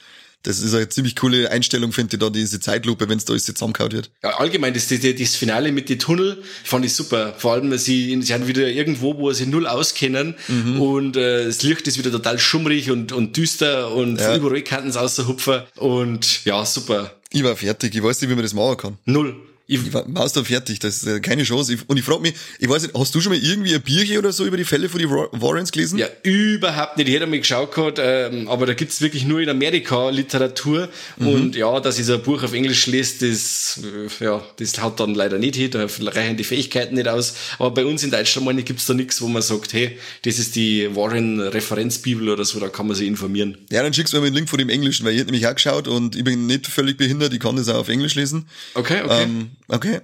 [0.45, 3.45] Das ist eine ziemlich coole Einstellung, finde ich, da diese Zeitlupe, wenn es da alles
[3.45, 4.11] zusammengehauen wird.
[4.25, 7.35] Ja, allgemein, das, das, das Finale mit den Tunnel fand ich super.
[7.39, 10.81] Vor allem, sie, sie haben wieder irgendwo, wo sie null auskennen mhm.
[10.81, 14.37] und äh, das Licht ist wieder total schummrig und, und düster und ja.
[14.37, 17.15] überall Kanten aus der Hupfer und ja, super.
[17.31, 18.99] Ich war fertig, ich weiß nicht, wie man das machen kann.
[19.05, 19.37] Null.
[19.73, 21.79] Ich, ich war da fertig, das ist keine Chance.
[21.87, 24.31] Und ich frage mich, ich weiß nicht, hast du schon mal irgendwie ein Bierchen oder
[24.33, 25.99] so über die Fälle von den Warrens gelesen?
[25.99, 27.09] Ja, überhaupt nicht.
[27.09, 30.91] Ich hätte mal geschaut gehabt, ähm, aber da gibt's wirklich nur in Amerika Literatur.
[31.17, 31.27] Mhm.
[31.27, 35.01] Und ja, dass ich so ein Buch auf Englisch lese, das, äh, ja, das haut
[35.01, 37.35] dann leider nicht hin, da reichen die Fähigkeiten nicht aus.
[37.59, 40.55] Aber bei uns in Deutschland meine, gibt's da nichts, wo man sagt, hey, das ist
[40.55, 43.57] die Warren-Referenzbibel oder so, da kann man sich informieren.
[43.71, 45.55] Ja, dann schickst du mir einen Link von dem Englischen, weil ich hätte nämlich auch
[45.55, 48.47] geschaut und ich bin nicht völlig behindert, ich kann das auch auf Englisch lesen.
[48.75, 49.23] Okay, okay.
[49.23, 50.01] Ähm, Okay.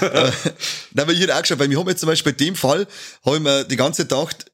[0.92, 2.86] Na, weil ich hätte auch geschaut, weil wir haben jetzt zum Beispiel bei dem Fall,
[3.24, 4.46] habe ich mir die ganze Zeit gedacht,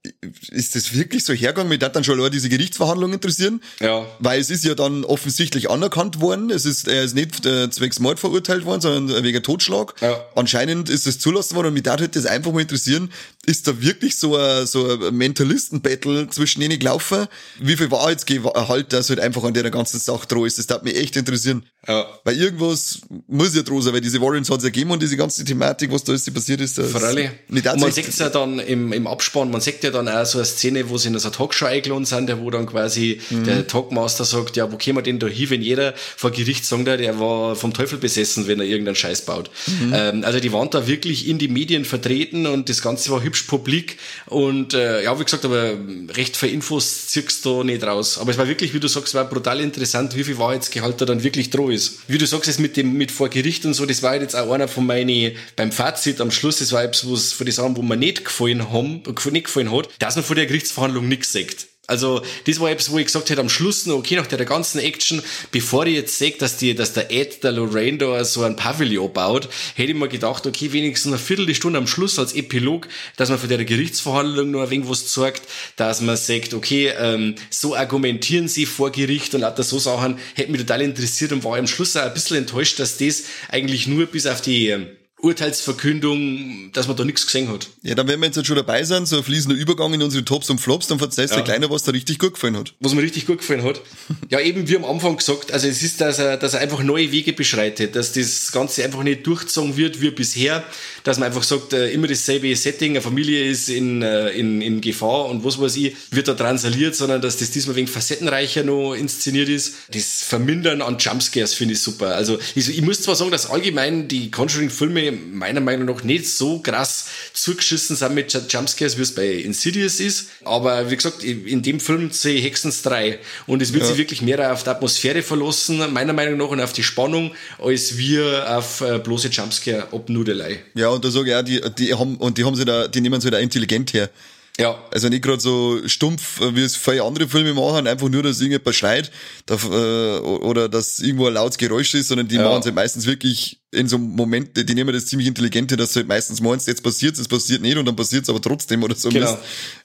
[0.50, 1.68] ist das wirklich so hergegangen?
[1.68, 3.62] Mich hat dann schon diese Gerichtsverhandlung interessieren.
[3.80, 4.06] Ja.
[4.18, 6.50] Weil es ist ja dann offensichtlich anerkannt worden.
[6.50, 9.94] Es ist, er ist nicht äh, zwecks Mord verurteilt worden, sondern wegen Totschlag.
[10.00, 10.24] Ja.
[10.34, 13.10] Anscheinend ist es zulassen worden und mich würde das einfach mal interessieren,
[13.46, 17.26] ist da wirklich so ein, so ein Mentalisten-Battle zwischen denen gelaufen?
[17.60, 20.58] Wie viel Wahrheitsgehalt das halt einfach an der ganzen Sache droh ist?
[20.58, 21.64] Das darf mich echt interessieren.
[21.86, 22.06] Ja.
[22.24, 25.16] Weil irgendwas muss ja droh sein, weil diese Warrens hat es ja gegeben und diese
[25.16, 26.76] ganze Thematik, was da ist, die passiert ist.
[26.76, 27.30] Das Freilich.
[27.48, 30.38] Und man sieht es ja dann im, im Abspann, man sieht ja dann auch so
[30.38, 33.44] eine Szene, wo sie in so einer Talkshow eingeladen sind, wo dann quasi mhm.
[33.44, 36.86] der Talkmaster sagt, ja, wo kämen wir denn da hin, wenn jeder vor Gericht sagt,
[36.86, 39.50] der war vom Teufel besessen, wenn er irgendeinen Scheiß baut.
[39.66, 39.92] Mhm.
[39.94, 43.35] Ähm, also die waren da wirklich in die Medien vertreten und das Ganze war hübsch
[43.44, 45.74] publik und äh, ja, wie gesagt, aber
[46.10, 48.18] recht für Infos ziehst du nicht raus.
[48.18, 51.22] Aber es war wirklich, wie du sagst, war brutal interessant, wie viel Wahrheitsgehalt da dann
[51.22, 52.00] wirklich droh ist.
[52.08, 54.50] Wie du sagst, es mit dem mit vor Gericht und so, das war jetzt auch
[54.52, 57.76] einer von meinen, beim Fazit am Schluss, das war etwas, wo es für die Sachen,
[57.76, 61.66] wo mir nicht gefallen haben, nicht gefallen hat, dass man vor der Gerichtsverhandlung nichts sagt.
[61.88, 64.80] Also, das war etwas, wo ich gesagt hätte, am Schluss noch, okay, nach der ganzen
[64.80, 65.22] Action,
[65.52, 69.12] bevor ich jetzt sehe, dass die, dass der Ed, der Lorraine da so ein Pavillon
[69.12, 73.38] baut, hätte ich mir gedacht, okay, wenigstens eine Viertelstunde am Schluss als Epilog, dass man
[73.38, 75.42] für der Gerichtsverhandlung noch ein wenig was zeigt,
[75.76, 80.50] dass man sagt, okay, ähm, so argumentieren sie vor Gericht und lauter so Sachen, hätte
[80.50, 84.06] mich total interessiert und war am Schluss auch ein bisschen enttäuscht, dass das eigentlich nur
[84.06, 84.74] bis auf die,
[85.22, 87.68] Urteilsverkündung, dass man da nichts gesehen hat.
[87.82, 90.50] Ja, dann wenn wir jetzt schon dabei sind, so ein fließender Übergang in unsere Tops
[90.50, 91.42] und Flops, dann verzeihst du ja.
[91.42, 92.74] kleiner, was da richtig gut gefallen hat.
[92.80, 93.80] Was mir richtig gut gefallen hat.
[94.28, 97.12] ja, eben wie am Anfang gesagt, also es ist, dass er, dass er einfach neue
[97.12, 100.62] Wege beschreitet, dass das Ganze einfach nicht durchgezogen wird wie bisher,
[101.02, 104.82] dass man einfach sagt, äh, immer dasselbe Setting, eine Familie ist in, äh, in, in
[104.82, 108.92] Gefahr und was weiß ich, wird da transaliert, sondern dass das diesmal wegen facettenreicher noch
[108.92, 109.76] inszeniert ist.
[109.92, 112.16] Das Vermindern an Jumpscares finde ich super.
[112.16, 116.60] Also ich, ich muss zwar sagen, dass allgemein die Conjuring-Filme meiner Meinung nach nicht so
[116.60, 120.28] krass zugeschissen sind mit Jumpscares, wie es bei Insidious ist.
[120.44, 123.18] Aber wie gesagt, in dem Film sehe ich Hexens 3.
[123.46, 123.88] Und es wird ja.
[123.88, 127.96] sich wirklich mehr auf die Atmosphäre verlassen, meiner Meinung nach, und auf die Spannung, als
[127.96, 130.60] wir auf äh, bloße Jumpscare Obnudelei.
[130.74, 133.00] Ja, und da sage ich auch, die, die haben, und die haben sie da, die
[133.00, 134.10] nehmen sie da intelligent her.
[134.58, 134.82] Ja.
[134.90, 138.74] Also nicht gerade so stumpf, wie es viele andere Filme machen, einfach nur, dass irgendjemand
[138.74, 139.10] schreit
[139.44, 142.44] da, äh, oder dass irgendwo ein lautes Geräusch ist, sondern die ja.
[142.44, 145.96] machen es halt meistens wirklich in so Momente, die nehmen das ziemlich intelligente, dass du
[145.96, 148.94] halt meistens meinst, jetzt passiert es passiert nicht und dann passiert es aber trotzdem oder
[148.94, 149.10] so.
[149.10, 149.38] Genau.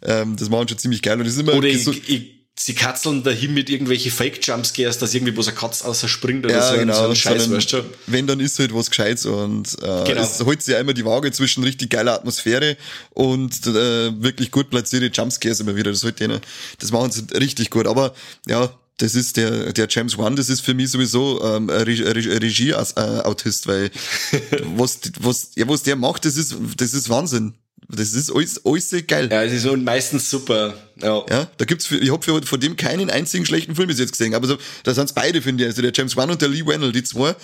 [0.04, 3.24] Ähm, das machen schon ziemlich geil und das ist immer oder ich, ich sie katzeln
[3.24, 6.94] dahin mit irgendwelche Fake-Jumpscares, dass irgendwie bloß eine Katz springt oder Ja, so, genau.
[6.94, 7.84] so ein Scheiß, sondern weißt du?
[8.08, 10.22] Wenn, dann ist halt was Gescheites und äh, Genau.
[10.22, 12.78] es holt sich ja immer die Waage zwischen richtig geiler Atmosphäre
[13.12, 15.92] und äh, wirklich gut platzierte Jumpscares immer wieder.
[15.92, 16.40] Das, halt denen,
[16.80, 17.88] das machen sie richtig gut.
[17.88, 18.14] Aber
[18.48, 23.90] ja, das ist der, der James Wan, das ist für mich sowieso ähm, Regie-Autist, weil
[24.76, 27.54] was, was, ja, was der macht, das ist, das ist Wahnsinn.
[27.96, 29.30] Das ist alles, alles geil.
[29.32, 30.74] Ja, es ist meistens super.
[31.02, 31.26] Ja.
[31.30, 34.34] Ja, da gibt's, für, ich habe von dem keinen einzigen schlechten Film bis jetzt gesehen.
[34.34, 35.70] Aber so, da sind's beide, finde ich.
[35.70, 37.36] Also der James Wan und der Lee Wennell, die zwei,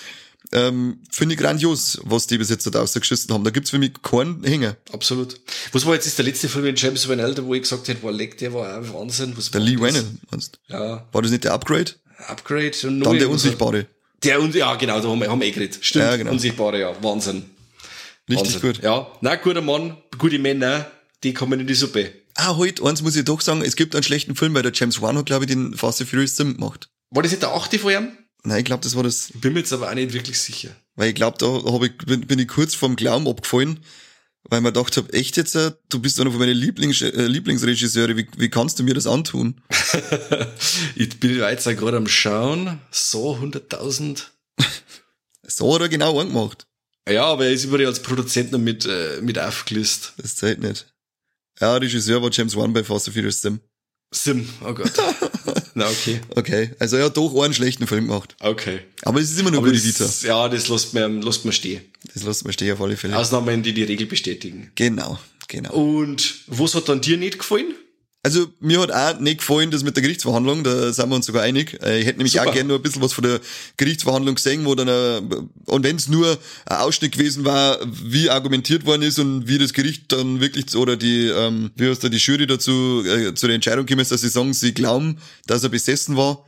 [0.53, 3.43] ähm, finde ich grandios, was die bis jetzt da rausgeschissen haben.
[3.43, 4.77] Da gibt's für mich keinen Hänger.
[4.91, 5.39] Absolut.
[5.71, 8.03] Was war jetzt ist der letzte Film mit James Van Elder, wo ich gesagt hätte,
[8.03, 9.33] war leck, der war auch Wahnsinn.
[9.35, 9.81] Was Der Lee das?
[9.81, 10.73] Wennell, meinst du?
[10.73, 11.05] Ja.
[11.11, 11.91] War das nicht der Upgrade?
[12.27, 13.87] Upgrade und Dann der Unsichtbare.
[14.23, 15.79] Der und ja, genau, da haben wir, haben wir eh geredet.
[15.81, 16.31] Stimmt, Ja, genau.
[16.31, 16.95] Unsichtbare, ja.
[17.03, 17.45] Wahnsinn.
[18.29, 18.73] Richtig Wahnsinn.
[18.73, 18.83] gut.
[18.83, 20.91] Ja, na guter Mann, gute Männer,
[21.23, 22.11] die kommen in die Suppe.
[22.35, 25.01] Ah, heute, eins muss ich doch sagen, es gibt einen schlechten Film, weil der James
[25.01, 26.89] Wan hat, glaube ich, den Fast and Furious 7 gemacht.
[27.09, 28.11] War das nicht der achte von ihm?
[28.43, 30.69] Nein, ich glaube, das war das, Ich bin mir jetzt aber auch nicht wirklich sicher.
[30.95, 33.79] weil ich glaube, da hab ich, bin, bin ich kurz vom Glauben abgefallen,
[34.43, 38.15] weil man gedacht hab, echt jetzt, äh, du bist einer von meinen Lieblings, äh, Lieblingsregisseure,
[38.15, 39.61] wie, wie kannst du mir das antun?
[40.95, 42.79] Ich bin jetzt auch gerade am Schauen.
[42.91, 44.23] So, 100.000.
[45.49, 46.67] So hat er genau angemacht.
[47.09, 50.13] Ja, aber er ist überall als Produzent noch mit, äh, mit aufgelistet.
[50.17, 50.87] Das zählt nicht.
[51.59, 53.59] Ja, Regisseur war James Wan bei Fast and Furious 7.
[54.13, 54.91] Sim, oh Gott.
[55.73, 56.21] na, okay.
[56.35, 58.35] Okay, also er hat doch einen schlechten Film gemacht.
[58.39, 58.79] Okay.
[59.03, 60.05] Aber es ist immer Aber gute Vita.
[60.21, 61.81] ja, das lässt man, lässt man stehen.
[62.13, 63.17] Das lassen wir stehen auf alle Fälle.
[63.17, 64.71] Ausnahmen, die die Regel bestätigen.
[64.75, 65.73] Genau, genau.
[65.73, 67.75] Und was hat dann dir nicht gefallen?
[68.27, 71.43] Also mir hat auch nicht gefallen, das mit der Gerichtsverhandlung, da sind wir uns sogar
[71.43, 71.81] einig.
[71.81, 72.49] Äh, Ich hätte nämlich Super.
[72.49, 73.39] auch gerne nur ein bisschen was von der
[73.77, 75.21] Gerichtsverhandlung gesehen, wo dann, äh,
[75.63, 79.71] und wenn es nur ein Ausschnitt gewesen war, wie argumentiert worden ist und wie das
[79.71, 83.55] Gericht dann wirklich, oder die, ähm, wie heißt da, die Jury dazu, äh, zu der
[83.55, 86.45] Entscheidung gekommen ist, dass sie sagen, sie glauben, dass er besessen war,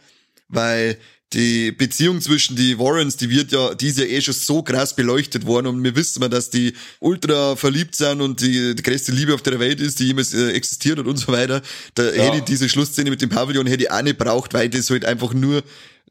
[0.49, 0.97] weil
[1.33, 4.95] die Beziehung zwischen die Warrens, die wird ja, die ist ja eh schon so krass
[4.95, 9.11] beleuchtet worden und wir wissen mal, dass die ultra verliebt sind und die, die größte
[9.11, 11.61] Liebe auf der Welt ist, die jemals äh, existiert hat und so weiter.
[11.93, 14.89] Da hätte ich diese Schlussszene mit dem Pavillon hätte ich auch nicht braucht, weil das
[14.89, 15.63] halt einfach nur,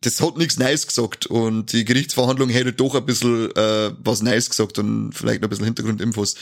[0.02, 4.48] das hat nichts Neues gesagt und die Gerichtsverhandlung hätte doch ein bisschen äh, was Neues
[4.48, 6.37] gesagt und vielleicht noch ein bisschen Hintergrundinfos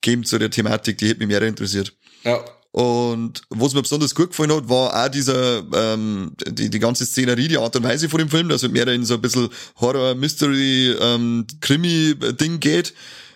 [0.00, 1.92] geben zu der Thematik, die hätte mich mehr interessiert.
[2.24, 2.44] Ja.
[2.70, 7.48] Und was mir besonders gut gefallen hat, war auch dieser, ähm, die, die ganze Szenerie,
[7.48, 9.48] die Art und Weise von dem Film, dass es mehr in so ein bisschen
[9.80, 12.92] Horror, Mystery, ähm, Krimi-Ding geht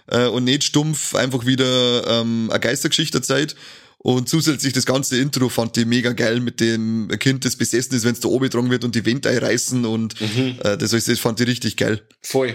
[0.08, 3.56] äh, und nicht stumpf einfach wieder ähm, eine Geistergeschichte erzählt.
[4.02, 8.04] Und zusätzlich das ganze Intro fand ich mega geil mit dem Kind, das besessen ist,
[8.04, 11.40] wenn es da oben getragen wird und die Wände einreißen und äh, das, das fand
[11.40, 12.00] ich richtig geil.
[12.20, 12.54] Voll.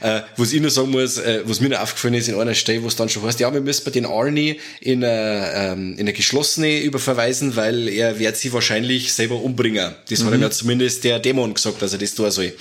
[0.00, 2.82] Äh, was ich nur sagen muss, äh, was mir noch aufgefallen ist in einer Stelle,
[2.82, 6.00] wo es dann schon heißt, ja, wir müssen bei den Arnie in eine, ähm, in
[6.00, 9.94] eine geschlossene überverweisen, weil er wird sie wahrscheinlich selber umbringen.
[10.08, 12.52] Das hat ihm ja zumindest der Dämon gesagt, dass er das tun soll.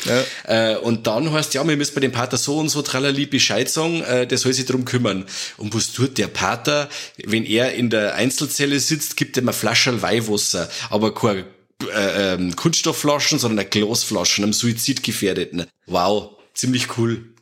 [0.46, 3.70] Äh, und dann heißt, ja, wir müssen bei dem Pater so und so tralali Bescheid
[3.70, 5.26] sagen, äh, der soll sich drum kümmern.
[5.58, 6.90] Und was tut der Pater,
[7.26, 11.46] wenn er in der Einzelzelle sitzt, gibt ihm eine Flasche Weihwasser, aber kein
[11.94, 15.66] äh, ähm, Kunststoffflaschen, sondern eine Glasflaschen, einem Suizidgefährdeten.
[15.86, 17.34] Wow, ziemlich cool.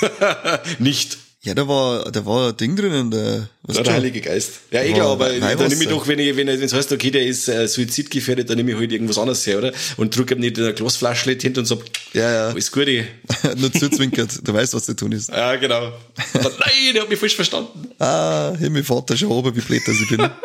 [0.78, 1.18] Nicht.
[1.44, 4.60] Ja, da war, da war ein Ding drinnen, der, was Ja, der Heilige Geist.
[4.70, 7.26] Ja, eh klar, aber dann nehme ich doch, wenn ich, wenn es heißt, okay, der
[7.26, 9.72] ist äh, suizidgefährdet, dann nehme ich halt irgendwas anderes her, oder?
[9.98, 11.78] Und drücke ihm nicht in eine Glasflasche hin und sag,
[12.14, 12.48] Ja, ja.
[12.48, 13.04] alles Gute.
[13.56, 15.28] Nur zuzwinkert, du weißt, was zu tun ist.
[15.28, 15.92] Ja, genau.
[16.32, 17.88] Dann, Nein, der hat mich falsch verstanden.
[17.98, 20.28] Ah, hier mein Vater schon oben, wie blöd dass ich bin.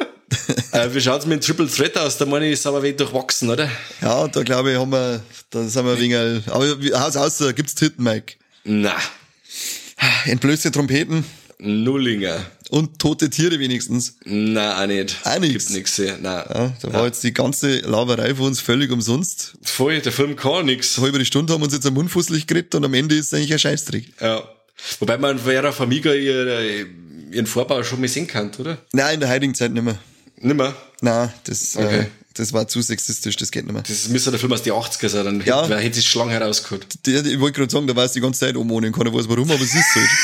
[0.73, 2.17] Äh, wie schaut's mit dem Triple Threat aus?
[2.17, 3.67] Da meine ich, ist aber wenig durchwachsen, oder?
[3.99, 7.51] ja, da glaube ich, haben wir, da sind wir wegen, aber wie- Haus aus, da
[7.51, 8.35] gibt's Titten, Mike.
[8.63, 8.93] Na,
[10.25, 11.23] Entblößte Trompeten
[11.59, 12.45] Nullinger.
[12.69, 14.15] und tote Tiere wenigstens.
[14.25, 15.17] Na, auch nicht.
[15.25, 15.67] Auch nix.
[15.67, 16.15] Gibt nix, ja.
[16.21, 16.45] Na.
[16.53, 19.53] Ja, da war jetzt die ganze Laberei für uns völlig umsonst.
[19.63, 20.97] Voll, der Film kann nix.
[20.97, 23.27] Eine halbe Stunde haben wir uns jetzt am Mund fusselig geredet und am Ende ist
[23.27, 24.13] es eigentlich ein Scheißtrick.
[24.21, 24.43] Ja.
[24.99, 26.85] Wobei man Vera Famiga ihre,
[27.31, 28.77] ihren Vorbau schon mal sehen kann, oder?
[28.93, 29.99] Nein, in der heutigen Zeit nicht mehr.
[30.41, 30.73] Nimmer.
[31.02, 32.08] Nein, das, äh, Okay.
[32.34, 33.84] das war zu sexistisch, das geht nicht mehr.
[33.88, 35.67] Das müsste der Film aus den 80er sein, dann Ja.
[35.67, 37.06] hätte, sich Schlange herausgeholt.
[37.06, 39.13] Die, ich wollte gerade sagen, da war es die ganze Zeit oben ohne und keiner
[39.13, 40.10] weiß warum, aber es ist halt.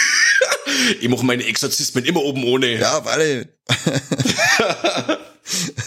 [0.99, 2.77] Ich mache meine Exorzismen immer oben ohne.
[2.79, 3.47] Ja, weil.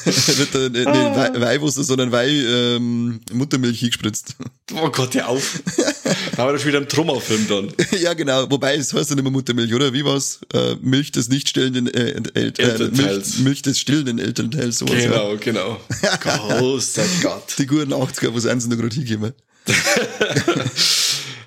[0.06, 4.34] nicht äh, nicht Wei- Weihwasser, sondern Weih, ähm, Muttermilch hingespritzt.
[4.74, 5.60] Oh Gott, hör auf.
[6.38, 7.72] da haben wir doch schon wieder einen Trummerfilm dann.
[8.00, 8.48] ja, genau.
[8.48, 9.92] Wobei, es heißt ja nicht mehr Muttermilch, oder?
[9.92, 10.38] Wie war's?
[10.54, 13.38] Äh, Milch des nicht stillenden äh, El äh, Milch, Elternteils.
[13.38, 14.78] Milch des stillenden Elternteils.
[14.78, 15.10] Sowas, ja.
[15.10, 15.80] Genau, genau.
[16.60, 17.54] Großer Gott.
[17.58, 19.32] Die guten 80er, wo sind sie noch gerade hingekommen?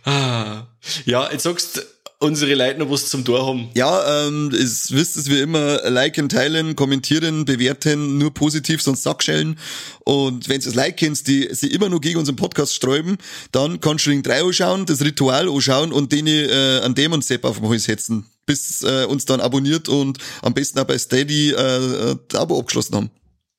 [0.03, 0.65] Ah.
[1.05, 1.85] Ja, jetzt sagst
[2.21, 3.69] unsere Leute noch was zum Tor haben.
[3.73, 9.57] Ja, ähm, es wisst es wie immer, liken, teilen, kommentieren, bewerten, nur positiv, sonst Sackschellen.
[10.05, 13.17] Und wenn es like kennst, die sie immer nur gegen unseren Podcast sträuben,
[13.51, 17.23] dann kannst du Ring 3 anschauen, das Ritual anschauen und den äh, an dem und
[17.25, 20.97] Sepp auf dem Hals setzen, bis äh, uns dann abonniert und am besten auch bei
[20.97, 23.11] Steady äh, das Abo abgeschlossen haben.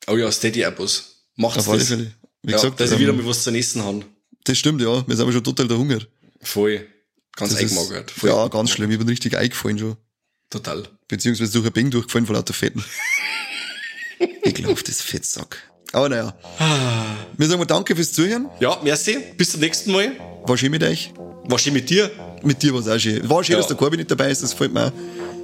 [0.06, 1.24] Oh ja, Steady-Abos.
[1.36, 1.88] Macht's Auf alle das.
[1.88, 2.12] Fälle.
[2.42, 4.04] Wie Ja, gesagt, dass ich ähm, wieder mal was zu essen haben.
[4.44, 5.06] das stimmt, ja.
[5.06, 5.98] Wir sind aber schon total der Hunger.
[6.40, 6.86] Voll.
[7.36, 8.12] Ganz eingemagert.
[8.22, 8.90] Ja, ganz schlimm.
[8.90, 9.96] Ich bin richtig eingefallen schon.
[10.50, 10.82] Total.
[11.08, 12.84] Beziehungsweise durch ein Bing durchgefallen von lauter Fetten.
[14.44, 15.58] Ekelhaftes Fettsack.
[15.92, 16.34] Aber naja.
[17.36, 18.48] Wir sagen mal danke fürs Zuhören.
[18.60, 19.18] Ja, merci.
[19.36, 20.12] Bis zum nächsten Mal.
[20.44, 21.12] War schön mit euch.
[21.44, 22.10] War schön mit dir.
[22.42, 23.28] Mit dir war es auch schön.
[23.28, 23.58] War schön, Ja.
[23.58, 24.92] dass der Corby nicht dabei ist, das gefällt mir auch.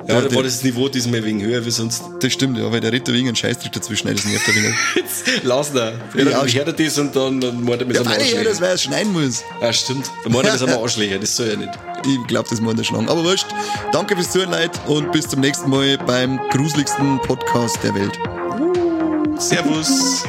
[0.09, 2.03] Ja, da war das Niveau diesmal wegen höher wie sonst.
[2.21, 4.75] das stimmt, ja, weil der redet wegen einen Scheißtrick dazwischen, das nervt ein wenig.
[4.97, 5.93] Jetzt lass da.
[6.17, 8.43] Ja, dann hört er das und dann, dann meint er, wir Ja, weil ich ja
[8.43, 8.73] das Arschlöcher.
[8.73, 9.45] weiß, schneiden muss.
[9.61, 10.11] Ja, stimmt.
[10.25, 11.19] Dann meint er, wir sind Arschlöcher.
[11.19, 11.71] Das soll ja nicht.
[12.07, 13.09] Ich glaube, das meint der Schlang.
[13.09, 13.47] Aber wurscht.
[13.93, 18.19] Danke fürs Zuhören, Leute, und bis zum nächsten Mal beim gruseligsten Podcast der Welt.
[19.39, 20.23] Servus.